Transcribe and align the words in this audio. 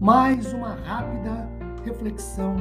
mais 0.00 0.52
uma 0.52 0.74
rápida 0.74 1.48
reflexão 1.82 2.56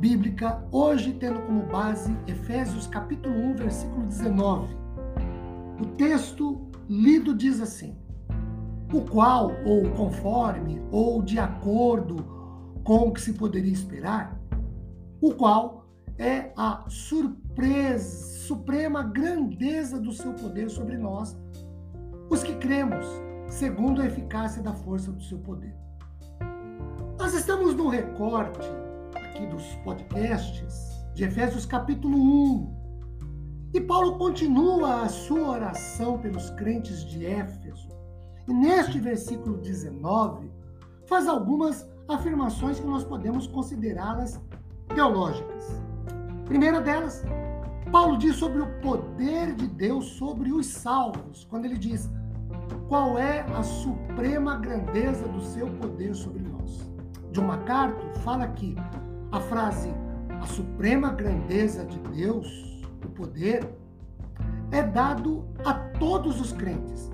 bíblica, 0.00 0.66
hoje 0.72 1.12
tendo 1.12 1.40
como 1.42 1.62
base 1.66 2.14
Efésios 2.26 2.88
capítulo 2.88 3.34
1, 3.34 3.54
versículo 3.54 4.06
19. 4.06 4.74
O 5.80 5.86
texto 5.96 6.66
lido 6.88 7.36
diz 7.36 7.60
assim: 7.60 7.96
o 8.92 9.02
qual, 9.02 9.52
ou 9.64 9.88
conforme, 9.90 10.82
ou 10.90 11.22
de 11.22 11.38
acordo 11.38 12.16
com 12.82 13.08
o 13.08 13.12
que 13.12 13.20
se 13.20 13.34
poderia 13.34 13.72
esperar, 13.72 14.36
o 15.20 15.32
qual 15.34 15.86
é 16.18 16.52
a 16.56 16.84
surpresa, 16.88 18.38
suprema 18.44 19.04
grandeza 19.04 20.00
do 20.00 20.12
seu 20.12 20.32
poder 20.32 20.68
sobre 20.68 20.98
nós, 20.98 21.36
os 22.28 22.42
que 22.42 22.56
cremos, 22.56 23.06
segundo 23.46 24.02
a 24.02 24.06
eficácia 24.06 24.60
da 24.60 24.72
força 24.72 25.12
do 25.12 25.22
seu 25.22 25.38
poder. 25.38 25.83
Estamos 27.34 27.74
no 27.74 27.88
recorte 27.88 28.60
aqui 29.16 29.44
dos 29.46 29.64
podcasts 29.82 31.04
de 31.14 31.24
Efésios 31.24 31.66
capítulo 31.66 32.16
1. 32.16 33.70
E 33.74 33.80
Paulo 33.80 34.16
continua 34.18 35.02
a 35.02 35.08
sua 35.08 35.50
oração 35.50 36.16
pelos 36.16 36.50
crentes 36.50 37.04
de 37.04 37.26
Éfeso. 37.26 37.88
E 38.46 38.54
neste 38.54 39.00
versículo 39.00 39.58
19, 39.58 40.48
faz 41.06 41.26
algumas 41.26 41.84
afirmações 42.06 42.78
que 42.78 42.86
nós 42.86 43.02
podemos 43.02 43.48
considerá-las 43.48 44.40
teológicas. 44.94 45.82
Primeira 46.44 46.80
delas, 46.80 47.24
Paulo 47.90 48.16
diz 48.16 48.36
sobre 48.36 48.62
o 48.62 48.80
poder 48.80 49.56
de 49.56 49.66
Deus 49.66 50.04
sobre 50.12 50.52
os 50.52 50.68
salvos, 50.68 51.44
quando 51.50 51.64
ele 51.64 51.78
diz: 51.78 52.08
qual 52.88 53.18
é 53.18 53.40
a 53.40 53.62
suprema 53.64 54.56
grandeza 54.56 55.26
do 55.26 55.40
seu 55.40 55.66
poder 55.78 56.14
sobre 56.14 56.40
nós. 56.40 56.93
John 57.34 57.46
MacArthur 57.46 58.14
fala 58.20 58.46
que 58.46 58.76
a 59.32 59.40
frase 59.40 59.92
a 60.40 60.46
suprema 60.46 61.10
grandeza 61.10 61.84
de 61.84 61.98
Deus, 61.98 62.80
o 63.04 63.08
poder, 63.08 63.68
é 64.70 64.82
dado 64.82 65.44
a 65.64 65.74
todos 65.74 66.40
os 66.40 66.52
crentes, 66.52 67.10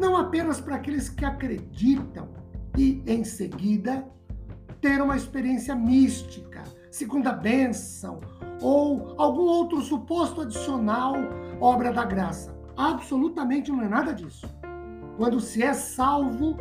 não 0.00 0.16
apenas 0.16 0.60
para 0.60 0.74
aqueles 0.74 1.08
que 1.08 1.24
acreditam 1.24 2.28
e, 2.76 3.02
em 3.06 3.22
seguida, 3.22 4.04
ter 4.80 5.00
uma 5.00 5.16
experiência 5.16 5.76
mística, 5.76 6.64
segunda 6.90 7.32
bênção 7.32 8.20
ou 8.60 9.14
algum 9.16 9.44
outro 9.44 9.80
suposto 9.80 10.40
adicional 10.40 11.14
obra 11.60 11.92
da 11.92 12.04
graça. 12.04 12.56
Absolutamente 12.76 13.70
não 13.70 13.82
é 13.82 13.88
nada 13.88 14.12
disso. 14.12 14.48
Quando 15.16 15.40
se 15.40 15.62
é 15.62 15.72
salvo, 15.72 16.56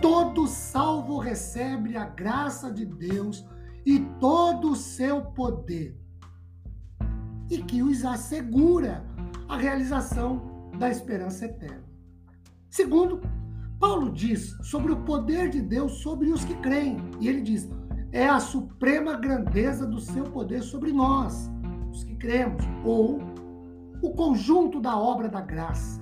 todo 0.00 0.46
salvo 0.46 1.18
recebe 1.18 1.96
a 1.96 2.04
graça 2.04 2.70
de 2.70 2.84
Deus 2.84 3.46
e 3.84 4.00
todo 4.20 4.72
o 4.72 4.76
seu 4.76 5.22
poder, 5.22 5.98
e 7.50 7.58
que 7.58 7.82
os 7.82 8.04
assegura 8.04 9.04
a 9.48 9.56
realização 9.56 10.70
da 10.78 10.88
esperança 10.88 11.46
eterna. 11.46 11.84
Segundo, 12.68 13.20
Paulo 13.78 14.10
diz 14.10 14.56
sobre 14.62 14.92
o 14.92 15.02
poder 15.04 15.48
de 15.48 15.60
Deus 15.60 16.00
sobre 16.02 16.30
os 16.30 16.44
que 16.44 16.54
creem, 16.56 16.98
e 17.18 17.28
ele 17.28 17.40
diz: 17.40 17.68
é 18.12 18.26
a 18.26 18.40
suprema 18.40 19.16
grandeza 19.16 19.86
do 19.86 20.00
seu 20.00 20.24
poder 20.24 20.62
sobre 20.62 20.92
nós, 20.92 21.50
os 21.90 22.04
que 22.04 22.14
cremos, 22.16 22.62
ou 22.84 23.18
o 24.02 24.10
conjunto 24.14 24.80
da 24.80 24.96
obra 24.98 25.28
da 25.28 25.40
graça 25.40 26.00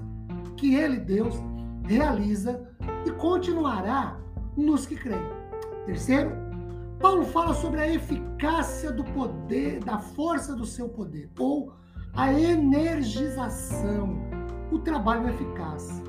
que 0.58 0.74
ele, 0.74 0.98
Deus, 0.98 1.36
realiza 1.84 2.68
e 3.08 3.12
continuará 3.12 4.18
nos 4.56 4.84
que 4.84 4.94
creem. 4.94 5.30
Terceiro, 5.86 6.30
Paulo 7.00 7.24
fala 7.24 7.54
sobre 7.54 7.80
a 7.80 7.88
eficácia 7.88 8.92
do 8.92 9.02
poder, 9.02 9.82
da 9.82 9.98
força 9.98 10.54
do 10.54 10.66
seu 10.66 10.88
poder, 10.88 11.30
ou 11.38 11.72
a 12.12 12.32
energização, 12.32 14.18
o 14.70 14.78
trabalho 14.78 15.28
eficaz. 15.28 16.02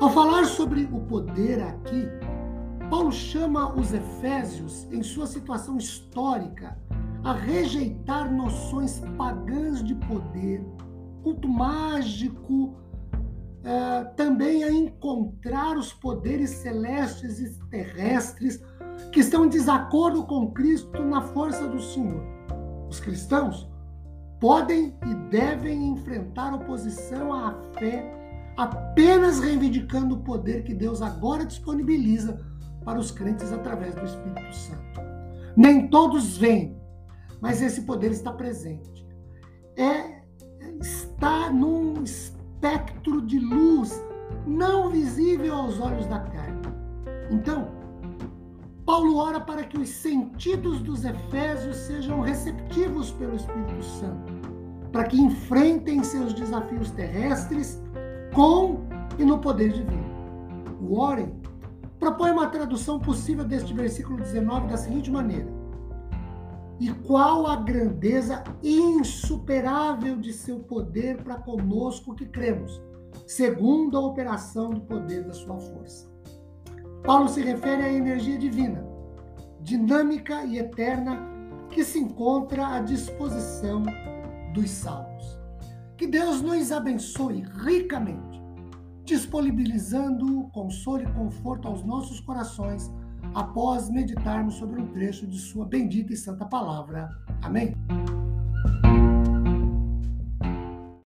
Ao 0.00 0.08
falar 0.10 0.46
sobre 0.46 0.88
o 0.90 1.00
poder 1.00 1.62
aqui, 1.62 2.08
Paulo 2.88 3.12
chama 3.12 3.74
os 3.74 3.92
efésios, 3.92 4.90
em 4.90 5.02
sua 5.02 5.26
situação 5.26 5.76
histórica, 5.76 6.78
a 7.24 7.32
rejeitar 7.32 8.32
noções 8.32 9.00
pagãs 9.18 9.82
de 9.82 9.96
poder, 9.96 10.64
culto 11.22 11.48
mágico, 11.48 12.74
é, 13.66 14.04
também 14.16 14.62
a 14.62 14.70
encontrar 14.70 15.76
os 15.76 15.92
poderes 15.92 16.50
celestes 16.50 17.40
e 17.40 17.58
terrestres 17.68 18.62
que 19.10 19.18
estão 19.18 19.44
em 19.44 19.48
desacordo 19.48 20.24
com 20.24 20.52
Cristo 20.52 21.02
na 21.02 21.20
força 21.20 21.66
do 21.66 21.80
Senhor. 21.80 22.22
Os 22.88 23.00
cristãos 23.00 23.68
podem 24.40 24.96
e 25.04 25.14
devem 25.30 25.88
enfrentar 25.88 26.54
oposição 26.54 27.32
à 27.32 27.60
fé 27.76 28.14
apenas 28.56 29.40
reivindicando 29.40 30.14
o 30.14 30.22
poder 30.22 30.62
que 30.62 30.72
Deus 30.72 31.02
agora 31.02 31.44
disponibiliza 31.44 32.40
para 32.84 33.00
os 33.00 33.10
crentes 33.10 33.52
através 33.52 33.96
do 33.96 34.04
Espírito 34.04 34.54
Santo. 34.54 35.00
Nem 35.56 35.88
todos 35.88 36.38
veem, 36.38 36.80
mas 37.40 37.60
esse 37.60 37.82
poder 37.82 38.12
está 38.12 38.32
presente. 38.32 39.04
É 39.76 40.16
está 40.80 41.50
num 41.50 42.04
espectro 42.56 43.20
de 43.20 43.38
luz 43.38 44.02
não 44.46 44.88
visível 44.88 45.54
aos 45.54 45.78
olhos 45.78 46.06
da 46.06 46.20
carne. 46.20 46.62
Então, 47.30 47.68
Paulo 48.84 49.16
ora 49.18 49.40
para 49.40 49.64
que 49.64 49.78
os 49.78 49.88
sentidos 49.88 50.80
dos 50.80 51.04
Efésios 51.04 51.76
sejam 51.76 52.20
receptivos 52.20 53.10
pelo 53.12 53.36
Espírito 53.36 53.82
Santo, 53.82 54.32
para 54.90 55.04
que 55.04 55.20
enfrentem 55.20 56.02
seus 56.02 56.32
desafios 56.32 56.90
terrestres 56.92 57.82
com 58.32 58.80
e 59.18 59.24
no 59.24 59.38
poder 59.38 59.72
divino. 59.72 60.06
O 60.80 60.96
Warren 60.96 61.34
propõe 61.98 62.30
uma 62.30 62.48
tradução 62.48 62.98
possível 62.98 63.44
deste 63.44 63.74
versículo 63.74 64.18
19 64.18 64.68
da 64.68 64.76
seguinte 64.76 65.10
maneira: 65.10 65.48
e 66.78 66.90
qual 67.06 67.46
a 67.46 67.56
grandeza 67.56 68.44
insuperável 68.62 70.16
de 70.16 70.32
seu 70.32 70.60
poder 70.60 71.22
para 71.22 71.36
conosco 71.36 72.14
que 72.14 72.26
cremos, 72.26 72.82
segundo 73.26 73.96
a 73.96 74.00
operação 74.00 74.70
do 74.70 74.80
poder 74.82 75.24
da 75.24 75.32
sua 75.32 75.58
força. 75.58 76.10
Paulo 77.02 77.28
se 77.28 77.40
refere 77.40 77.82
à 77.82 77.92
energia 77.92 78.38
divina, 78.38 78.84
dinâmica 79.60 80.44
e 80.44 80.58
eterna 80.58 81.18
que 81.70 81.82
se 81.84 81.98
encontra 81.98 82.76
à 82.76 82.80
disposição 82.80 83.82
dos 84.52 84.70
salvos. 84.70 85.38
Que 85.96 86.06
Deus 86.06 86.42
nos 86.42 86.70
abençoe 86.72 87.42
ricamente, 87.64 88.42
disponibilizando 89.04 90.48
consolo 90.52 91.02
e 91.02 91.12
conforto 91.12 91.68
aos 91.68 91.82
nossos 91.84 92.20
corações 92.20 92.90
após 93.36 93.90
meditarmos 93.90 94.54
sobre 94.54 94.80
um 94.80 94.86
trecho 94.86 95.26
de 95.26 95.38
Sua 95.38 95.66
bendita 95.66 96.10
e 96.14 96.16
santa 96.16 96.46
palavra. 96.46 97.10
Amém? 97.42 97.74